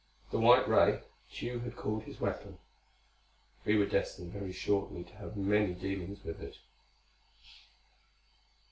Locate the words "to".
5.03-5.15